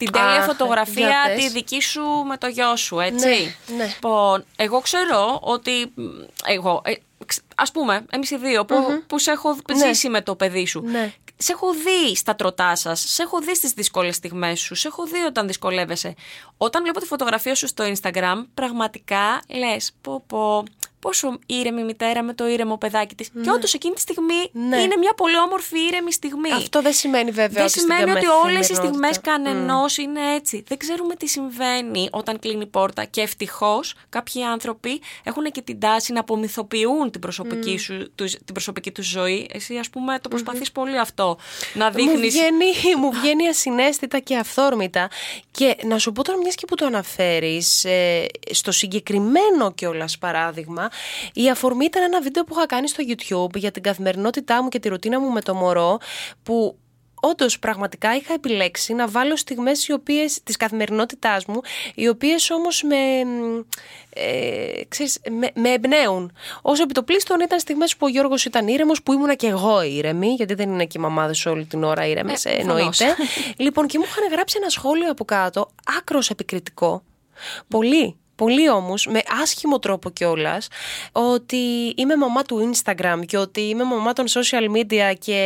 [0.00, 3.56] την τέλεια φωτογραφία τη δική σου με το γιο σου, έτσι.
[3.66, 3.86] Ναι, ναι.
[3.86, 5.92] Λοιπόν, εγώ ξέρω ότι.
[6.46, 6.92] Εγώ, ε,
[7.54, 9.86] ας πούμε, εμείς οι δύο που, που σε έχω ναι.
[9.86, 10.82] ζήσει με το παιδί σου.
[10.84, 11.12] Ναι.
[11.36, 15.04] Σε έχω δει στα τροτά σας, σε έχω δει στις δύσκολες στιγμές σου, σε έχω
[15.06, 16.14] δει όταν δυσκολεύεσαι.
[16.56, 20.64] Όταν βλέπω τη φωτογραφία σου στο Instagram, πραγματικά λες, πω πω,
[21.00, 23.28] πόσο ήρεμη μητέρα με το ήρεμο παιδάκι της.
[23.42, 24.76] Και όντως εκείνη τη στιγμή Ναι.
[24.76, 26.52] είναι μια πολύ όμορφη ήρεμη στιγμή.
[26.52, 30.20] Αυτό δεν σημαίνει βέβαια Δεν ότι στην σημαίνει ότι όλες οι στιγμές καθημερινότητα- κανενός είναι
[30.34, 30.64] έτσι.
[30.68, 33.04] Δεν ξέρουμε τι συμβαίνει όταν κλείνει η πόρτα.
[33.04, 38.52] Και ευτυχώς κάποιοι άνθρωποι έχουν και την τάση να απομυθοποιούν την προσωπική, σου, τους, την
[38.54, 39.48] προσωπική τους ζωή.
[39.52, 41.38] Εσύ, ας πούμε, το προσπαθείς πολύ αυτό.
[41.74, 42.28] Να Μου δείχνει.
[42.28, 42.66] βγαίνει,
[42.98, 45.10] μου βγαίνει ασυναίσθητα και αυθόρμητα.
[45.50, 47.86] Και να σου πω τώρα, μιας και που το αναφέρεις,
[48.50, 50.89] στο συγκεκριμένο κιόλας παράδειγμα,
[51.32, 54.78] η αφορμή ήταν ένα βίντεο που είχα κάνει στο YouTube για την καθημερινότητά μου και
[54.78, 55.98] τη ρουτίνα μου με το μωρό,
[56.42, 56.78] που
[57.22, 61.60] όντως πραγματικά είχα επιλέξει να βάλω στιγμές οι οποίες, της καθημερινότητάς μου,
[61.94, 62.96] οι οποίες όμως με,
[64.14, 66.32] ε, ξέρεις, με, με εμπνέουν.
[66.62, 70.54] Όσο επιτοπλίστων ήταν στιγμές που ο Γιώργος ήταν ήρεμος, που ήμουνα και εγώ ήρεμη, γιατί
[70.54, 73.00] δεν είναι και οι μαμάδες όλη την ώρα ήρεμες, Ε, ε, προφανώς.
[73.00, 73.22] εννοείται.
[73.56, 77.02] λοιπόν, και μου είχαν γράψει ένα σχόλιο από κάτω, άκρος επικριτικό,
[77.68, 78.16] πολύ.
[78.40, 80.68] Πολύ όμως, με άσχημο τρόπο κιόλας,
[81.12, 85.40] ότι είμαι μαμά του Instagram και ότι είμαι μαμά των social media και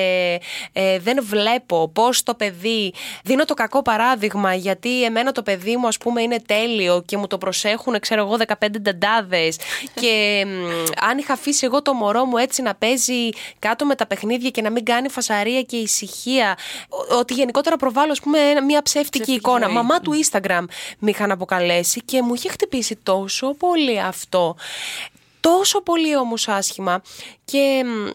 [0.73, 2.93] ε, δεν βλέπω πώς το παιδί,
[3.25, 7.27] δίνω το κακό παράδειγμα γιατί εμένα το παιδί μου ας πούμε είναι τέλειο και μου
[7.27, 9.57] το προσέχουν ξέρω εγώ 15 νταντάδες
[10.01, 10.51] και μ,
[11.11, 13.29] αν είχα αφήσει εγώ το μωρό μου έτσι να παίζει
[13.59, 16.57] κάτω με τα παιχνίδια και να μην κάνει φασαρία και ησυχία
[16.89, 19.75] ο- ότι γενικότερα προβάλλω ας πούμε ένα- μια ψεύτικη Ψεύτικη εικόνα ζωή.
[19.75, 20.65] μαμά του Instagram
[20.99, 24.57] με είχαν αποκαλέσει και μου είχε χτυπήσει τόσο πολύ αυτό.
[25.41, 27.03] Τόσο πολύ όμως άσχημα
[27.45, 28.11] και μ,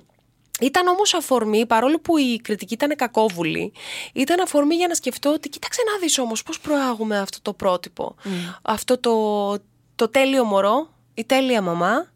[0.59, 3.73] ήταν όμως αφορμή, παρόλο που η κριτική ήταν κακόβουλη,
[4.13, 8.15] ήταν αφορμή για να σκεφτώ ότι κοίταξε να δεις όμως πώς προάγουμε αυτό το πρότυπο.
[8.61, 9.51] Αυτό το,
[9.95, 12.11] το τέλειο μωρό, η τέλεια μαμά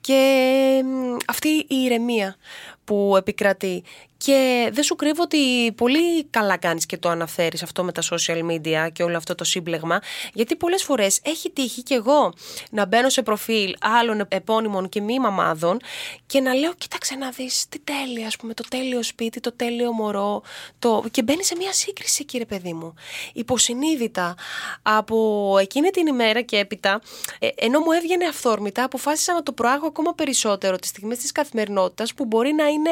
[0.00, 2.36] και μ, αυτή η ηρεμία
[2.84, 3.82] που επικρατεί.
[4.24, 8.50] Και δεν σου κρύβω ότι πολύ καλά κάνεις και το αναφέρεις αυτό με τα social
[8.50, 10.00] media και όλο αυτό το σύμπλεγμα,
[10.32, 12.32] γιατί πολλές φορές έχει τύχει και εγώ
[12.70, 15.78] να μπαίνω σε προφίλ άλλων επώνυμων και μη μαμάδων
[16.26, 19.92] και να λέω κοίταξε να δεις τι τέλεια, ας πούμε, το τέλειο σπίτι, το τέλειο
[19.92, 20.42] μωρό,
[20.78, 21.04] το...
[21.10, 22.94] και μπαίνει σε μια σύγκριση κύριε παιδί μου.
[23.32, 24.34] Υποσυνείδητα
[24.82, 27.00] από εκείνη την ημέρα και έπειτα,
[27.38, 32.14] ε, ενώ μου έβγαινε αυθόρμητα, αποφάσισα να το προάγω ακόμα περισσότερο τις στιγμές της καθημερινότητας
[32.14, 32.90] που μπορεί να είναι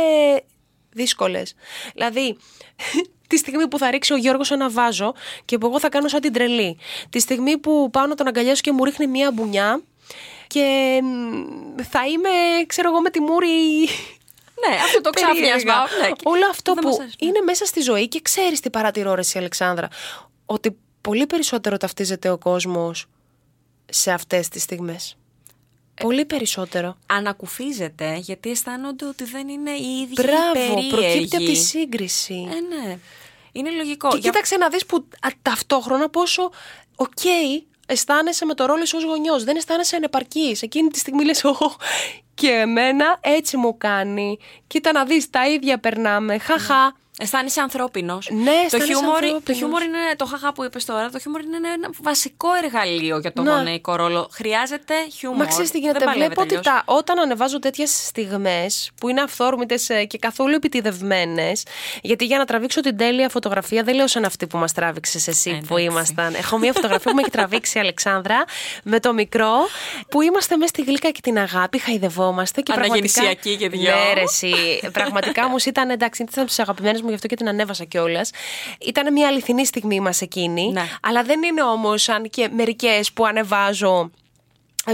[0.93, 1.55] δύσκολες.
[1.95, 2.37] Δηλαδή,
[3.29, 5.15] τη στιγμή που θα ρίξει ο Γιώργος ένα βάζο
[5.45, 6.79] και που εγώ θα κάνω σαν την τρελή.
[7.11, 9.83] Τη στιγμή που πάω να τον αγκαλιάσω και μου ρίχνει μία μπουνιά
[10.47, 12.29] και μ, θα είμαι,
[12.67, 13.49] ξέρω εγώ, με τη μούρη
[14.69, 15.55] Ναι, αυτό το περίεργα.
[15.55, 15.75] ξάφνιασμα.
[16.01, 16.11] Ναι.
[16.25, 17.17] Όλο αυτό Δεν που μας αρέσει.
[17.19, 19.89] είναι μέσα στη ζωή και ξέρεις τι παρατηρώ ρε εσύ Αλεξάνδρα,
[20.47, 23.07] ότι πολύ περισσότερο ταυτίζεται ο κόσμος
[23.87, 25.17] σε αυτές τις στιγμές.
[26.01, 26.97] Ε, Πολύ περισσότερο.
[27.07, 30.89] Ανακουφίζεται γιατί αισθάνονται ότι δεν είναι οι ίδιοι Μπράβο, περίεργοι.
[30.91, 32.49] προκύπτει από τη σύγκριση.
[32.51, 32.99] Ε, ναι.
[33.53, 34.09] Είναι λογικό.
[34.09, 36.51] Και Για- κοίταξε να δεις που α, ταυτόχρονα πόσο
[36.97, 37.09] οκ
[37.87, 39.45] αισθάνεσαι με το ρόλο σου ως γονιός.
[39.45, 40.63] Δεν αισθάνεσαι ανεπαρκής.
[40.63, 41.57] Εκείνη τη στιγμή λες «Ω,
[42.35, 44.39] και εμένα έτσι μου κάνει.
[44.67, 46.39] Κοίτα να δεις, τα ίδια περνάμε.
[46.39, 46.97] Χαχά.
[47.23, 48.29] Αισθάνεσαι ανθρώπινος.
[48.33, 49.59] Ναι, το αισθάνεσαι χιούμορ, το ανθρώπινος.
[49.59, 51.11] χιούμορ είναι το χαχά που είπες τώρα.
[51.11, 53.51] Το χιούμορ είναι ένα βασικό εργαλείο για το Ναι.
[53.51, 54.29] γονεϊκό ρόλο.
[54.33, 55.39] Χρειάζεται χιούμορ.
[55.39, 56.05] Μα ξέρεις τι Δεν γίνεται.
[56.05, 56.67] παλεύει Βλέπω ότι αλλιώς.
[56.67, 61.63] τα, όταν ανεβάζω τέτοιες στιγμές που είναι αυθόρμητες και καθόλου επιτιδευμένες.
[62.03, 65.51] Γιατί για να τραβήξω την τέλεια φωτογραφία δεν λέω σαν αυτή που μας τράβηξες εσύ
[65.51, 65.85] που Εντάξει.
[65.85, 66.35] ήμασταν.
[66.35, 68.45] Έχω μία φωτογραφία που με έχει τραβήξει η Αλεξάνδρα
[68.83, 69.53] με το μικρό
[70.09, 73.21] που είμαστε μέσα στη γλύκα και την αγάπη, χαϊδευόμαστε και πραγματικά.
[73.21, 73.91] Αναγεννησιακή και δυο.
[73.91, 74.81] Ναι, ρε, εσύ.
[74.93, 78.31] Πραγματικά όμως ήταν εντάξει, ήταν από τις αγαπημένες μου, γι' αυτό και την ανέβασα κιόλας.
[78.87, 80.71] Ήταν μια αληθινή στιγμή μας εκείνη.
[80.73, 80.85] Ναι.
[81.03, 84.20] Αλλά δεν είναι όμως σαν και μερικές που ανεβάζω ε,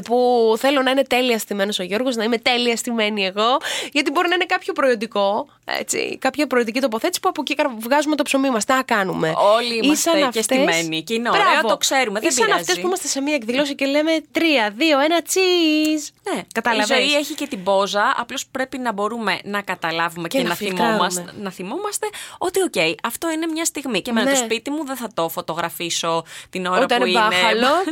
[0.05, 3.57] που θέλω να είναι τέλεια στημένος ο Γιώργος, να είμαι τέλεια στημένη εγώ,
[3.93, 8.23] γιατί μπορεί να είναι κάποιο προϊόντικό, έτσι, κάποια προϊόντική τοποθέτηση που από εκεί βγάζουμε το
[8.23, 8.65] ψωμί μας.
[8.65, 9.33] Τι να κάνουμε.
[9.57, 11.69] Όλοι είμαστε Ήσαν και αυτές- στημένοι και είναι ωραίο, Μπράβο.
[11.69, 12.61] το ξέρουμε, δεν Ήσαν πειράζει.
[12.69, 16.33] αυτέ που είμαστε σε μία εκδήλωση και λέμε τρία, δύο, ένα cheese.
[16.35, 17.05] Ναι, Καταλαβαίνεις.
[17.07, 18.15] Η ζωή έχει και την πόζα.
[18.17, 21.43] Απλώς πρέπει να μπορούμε να καταλάβουμε και, Και να, να θυμόμαστε, φιλτράρουμε.
[21.45, 22.07] να θυμόμαστε
[22.39, 24.03] ότι, οκ, αυτό είναι μια στιγμή.
[24.03, 24.37] Και εμένα Ναι.
[24.37, 27.29] το σπίτι μου δεν θα το φωτογραφίσω την ώρα Όταν που είναι είναι.
[27.29, 27.67] μπάχαλο.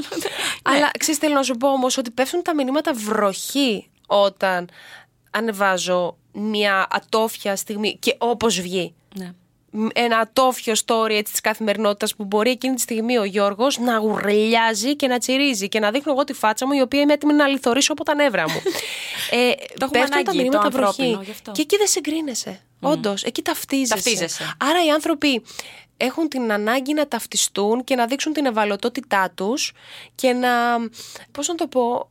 [0.69, 0.75] Ναι.
[0.77, 4.69] Αλλά ξέρεις, θέλω να σου πω όμως ότι πέφτουν τα μηνύματα βροχή όταν
[5.31, 8.95] ανεβάζω μια ατόφια στιγμή και όπως βγει.
[9.15, 9.33] Ναι.
[9.71, 13.97] Μ, Ένα ατόφιο story έτσι της καθημερινότητας που μπορεί εκείνη τη στιγμή ο Γιώργος να
[13.97, 17.33] γουρλιάζει και να τσιρίζει και να δείχνω εγώ τη φάτσα μου η οποία είμαι έτοιμη
[17.33, 18.63] να αλληθωρίσω από τα νεύρα μου.
[19.31, 21.25] ε, έχουμε πέφτουν ανάγκη, τα το μηνύματα ανθρώπινο, βροχή.
[21.25, 21.53] γι' αυτό.
[21.53, 22.61] Και εκεί δεν συγκρίνεσαι.
[22.81, 23.95] Όντως, εκεί ταυτίζεσαι.
[23.95, 24.55] Ταυτίζεσαι.
[24.59, 25.43] Άρα οι άνθρωποι
[25.97, 29.73] έχουν την ανάγκη να ταυτιστούν και να δείξουν την ευαλωτότητά τους
[30.15, 30.51] και να,
[31.33, 32.11] πώς να το πω,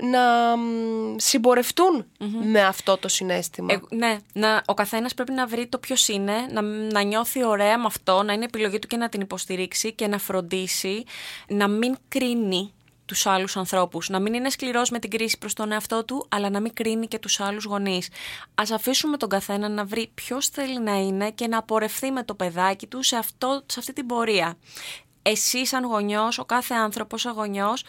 [0.00, 2.06] ε, να μ, συμπορευτούν
[2.42, 3.72] με αυτό το συνέστημα.
[3.72, 7.78] Ε, ναι, να, ο καθένας πρέπει να βρει το ποιος είναι, να, να νιώθει ωραία
[7.78, 11.04] με αυτό, να είναι επιλογή του και να την υποστηρίξει και να φροντίσει
[11.48, 12.72] να μην κρίνει
[13.08, 14.08] τους άλλους ανθρώπους.
[14.08, 17.06] Να μην είναι σκληρός με την κρίση προς τον εαυτό του, αλλά να μην κρίνει
[17.06, 18.08] και τους άλλους γονείς.
[18.54, 22.34] Ας αφήσουμε τον καθένα να βρει ποιος θέλει να είναι και να απορρευθεί με το
[22.34, 24.56] παιδάκι του σε, αυτό, σε αυτή την πορεία.
[25.22, 27.84] Εσύ σαν γονιός, ο κάθε άνθρωπος σαν γονιός,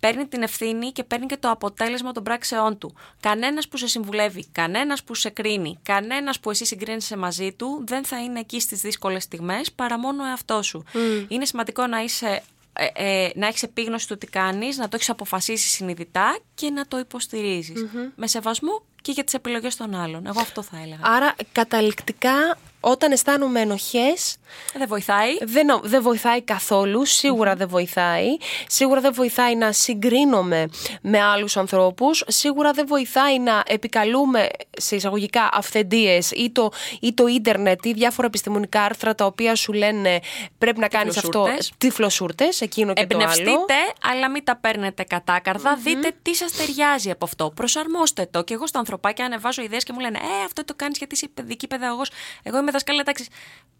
[0.00, 2.94] παίρνει την ευθύνη και παίρνει και το αποτέλεσμα των πράξεών του.
[3.20, 8.04] Κανένας που σε συμβουλεύει, κανένας που σε κρίνει, κανένας που εσύ συγκρίνεσαι μαζί του, δεν
[8.04, 10.84] θα είναι εκεί στις δύσκολες στιγμές παρά μόνο ο εαυτός σου.
[11.28, 12.86] Είναι σημαντικό να είσαι ε,
[13.24, 16.98] ε, να έχεις επίγνωση του τι κάνεις, να το έχεις αποφασίσει συνειδητά και να το
[16.98, 17.84] υποστηριζεις
[18.16, 20.26] Με σεβασμό και για τις επιλογές των άλλων.
[20.26, 21.00] Εγώ αυτό θα έλεγα.
[21.02, 24.36] Άρα καταληκτικά όταν αισθάνομαι ενοχές
[24.76, 25.36] Δεν βοηθάει.
[25.40, 28.26] δεν, νο- δεν βοηθάει καθόλου, σίγουρα δεν βοηθάει.
[28.66, 30.68] Σίγουρα δεν βοηθάει να συγκρίνομαι
[31.02, 32.24] με άλλους ανθρώπους.
[32.26, 38.26] Σίγουρα δεν βοηθάει να επικαλούμε σε εισαγωγικά αυθεντίες ή το, ή το ίντερνετ ή διάφορα
[38.26, 40.20] επιστημονικά άρθρα τα οποία σου λένε
[40.58, 41.28] πρέπει να κάνεις αυτό.
[41.30, 41.72] Τυφλοσούρτες.
[41.78, 43.22] Τυφλοσούρτες, εκείνο και το άλλο.
[43.30, 45.76] Εμπνευστείτε, αλλά μην τα παίρνετε κατάκαρδα.
[45.82, 47.50] Δείτε τι σας ταιριάζει από αυτό.
[47.54, 48.42] Προσαρμόστε το.
[48.44, 51.28] Και εγώ στα ανθρωπάκια ανεβάζω ιδέες και μου λένε Ε, αυτό το κάνεις γιατί είσαι
[51.34, 52.10] παιδική παιδαγωγός.
[52.42, 53.26] Εγώ είμαι δασκάλα τάξη.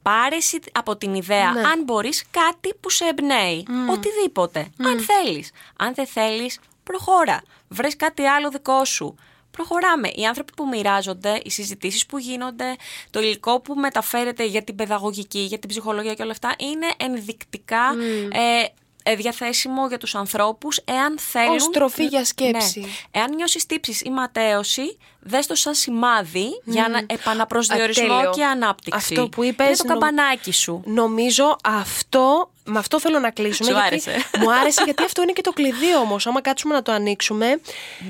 [0.02, 1.61] Πάρε εσύ από την ιδέα, Ναι.
[1.61, 3.66] αν μπορείς, κάτι που σε εμπνέει.
[3.90, 4.61] Οτιδήποτε.
[4.85, 5.50] Αν θέλεις.
[5.76, 7.42] Αν δεν θέλεις, προχώρα.
[7.68, 9.14] Βρες κάτι άλλο δικό σου.
[9.50, 10.09] Προχωράμε.
[10.14, 12.76] Οι άνθρωποι που μοιράζονται, οι συζητήσεις που γίνονται,
[13.11, 17.94] το υλικό που μεταφέρεται για την παιδαγωγική, για την ψυχολογία και όλα αυτά είναι ενδεικτικά
[18.33, 18.68] ε, ε,
[19.17, 21.55] διαθέσιμο για τους ανθρώπους εάν θέλουν...
[21.55, 22.81] Ως τροφή για σκέψη.
[22.81, 22.87] Ναι.
[23.11, 28.31] Εάν νιώσεις τύψεις ή ματέωση, δες το σαν σημάδι για να επαναπροσδιορισμό Ατέλειο.
[28.31, 28.99] και ανάπτυξη.
[29.15, 30.83] Αυτό που είπες, Είναι το νομ- καμπανάκι σου.
[30.85, 33.69] Νομίζω αυτό, με αυτό θέλω να κλείσουμε.
[33.71, 34.25] Σου γιατί, άρεσε.
[34.38, 36.27] Μου άρεσε γιατί αυτό είναι και το κλειδί όμως.
[36.27, 37.61] Άμα κάτσουμε να το ανοίξουμε,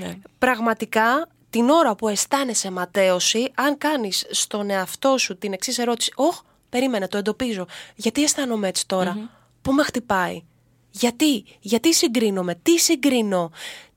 [0.00, 0.16] Ναι.
[0.38, 6.40] πραγματικά την ώρα που αισθάνεσαι ματέωση, αν κάνεις στον εαυτό σου την εξής ερώτηση, Ωχ,
[6.68, 7.66] περίμενε, το εντοπίζω.
[7.94, 9.30] Γιατί αισθάνομαι έτσι τώρα,
[9.62, 10.42] Πού με χτυπάει,
[10.92, 13.50] Γιατί, γιατί συγκρίνομαι, τι συγκρίνω,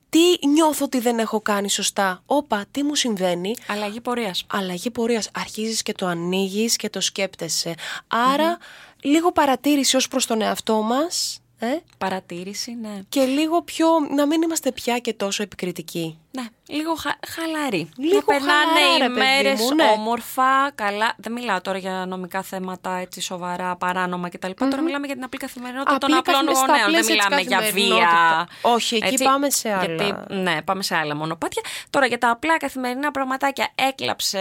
[0.09, 4.43] τι νιώθω ότι δεν έχω κάνει σωστά; Όπα, τι μου συμβαίνει; Αλλαγή πορείας.
[4.47, 5.29] Αλλαγή πορείας.
[5.33, 7.75] Αρχίζεις και το ανοίγεις και το σκέπτεσαι.
[8.07, 8.57] Άρα,
[9.01, 11.39] λίγο παρατήρηση ως προς τον εαυτό μας.
[11.59, 12.99] Ε; Παρατήρηση, ναι.
[13.09, 13.87] Και λίγο πιο.
[14.15, 16.19] να μην είμαστε πια και τόσο επικριτικοί.
[16.31, 17.89] Ναι, λίγο χα, χαλαρή.
[17.97, 19.83] Λίγο να περνάνε χαλαρά, ρε οι παιδί μέρες μου, ναι.
[19.97, 21.13] όμορφα, καλά.
[21.17, 24.51] Δεν μιλάω τώρα για νομικά θέματα έτσι σοβαρά, παράνομα κτλ.
[24.57, 26.91] Τώρα μιλάμε για την απλή καθημερινότητα των Απλή απλών καθημερι- στα γονέων.
[26.91, 27.67] Δεν πλαίσια της μιλάμε για βία.
[27.67, 28.47] καθημερινότητα.
[28.61, 29.85] Όχι, εκεί πάμε σε άλλα.
[29.95, 31.61] Γιατί, ναι, πάμε σε άλλα μονοπάτια.
[31.89, 33.67] Τώρα για τα απλά καθημερινά πραγματάκια.
[33.75, 34.39] Έκλαψε,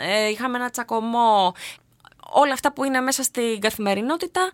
[0.00, 1.54] ε, είχαμε ένα τσακωμό.
[2.30, 4.50] Όλα αυτά που είναι μέσα στην καθημερινότητα.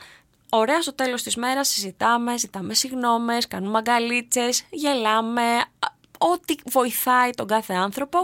[0.57, 7.47] Ωραία, στο τέλος της μέρας συζητάμε, ζητάμε συγγνώμες, κάνουμε αγκαλίτσες, γελάμε, α, ό,τι βοηθάει τον
[7.47, 8.19] κάθε άνθρωπο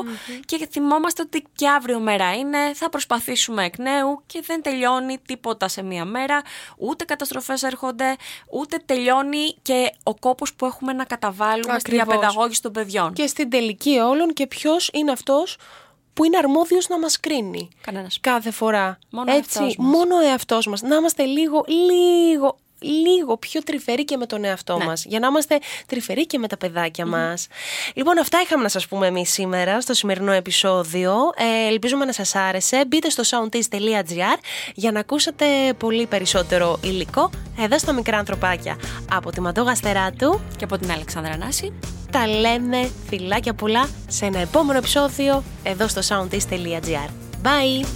[0.45, 5.69] και θυμόμαστε ότι και αύριο μέρα είναι, θα προσπαθήσουμε εκ νέου και δεν τελειώνει τίποτα
[5.69, 6.43] σε μία μέρα,
[6.77, 8.16] ούτε καταστροφές έρχονται,
[8.51, 12.07] ούτε τελειώνει και ο κόπος που έχουμε να καταβάλουμε στη Ακριβώς.
[12.07, 13.12] διαπαιδαγώγηση των παιδιών.
[13.12, 15.57] Και στην τελική όλων και ποιος είναι αυτός
[16.14, 17.68] που είναι αρμόδιος να μας κρίνει.
[17.81, 18.18] Κανένας.
[18.20, 18.99] Κάθε φορά.
[19.11, 19.87] Μόνο ο Έτσι, εαυτός μας.
[19.96, 20.83] μόνο ο εαυτός μας.
[20.83, 24.85] Να είμαστε λίγο, λίγο, λίγο πιο τρυφεροί και με τον εαυτό Ναι.
[24.85, 25.05] μας.
[25.05, 27.46] Για να είμαστε τρυφεροί και με τα παιδάκια μας.
[27.94, 31.14] Λοιπόν, αυτά είχαμε να σας πούμε εμείς σήμερα στο σημερινό επεισόδιο.
[31.37, 32.85] Ε, ελπίζουμε να σας άρεσε.
[32.87, 34.38] Μπείτε στο soundtaste.gr
[34.75, 35.46] για να ακούσετε
[35.79, 38.77] πολύ περισσότερο υλικό εδώ στα μικρά ανθρωπάκια.
[39.12, 41.73] Από τη Μαντώ Γαστεράτου Και από την Αλεξάνδρα Νάση.
[42.11, 47.11] Τα λέμε φιλάκια πολλά σε ένα επόμενο επεισόδιο εδώ στο soundtaste.gr.
[47.42, 47.87] Bye!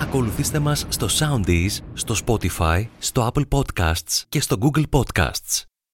[0.00, 5.75] Ακολουθήστε μας στο Soundees, στο Spotify, στο Apple Podcasts και στο Google Podcasts.